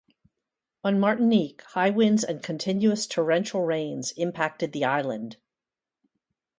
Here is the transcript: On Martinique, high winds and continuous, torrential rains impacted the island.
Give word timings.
On 0.83 0.99
Martinique, 0.99 1.61
high 1.61 1.91
winds 1.91 2.23
and 2.23 2.41
continuous, 2.41 3.05
torrential 3.05 3.61
rains 3.61 4.13
impacted 4.13 4.71
the 4.71 4.83
island. 4.83 5.37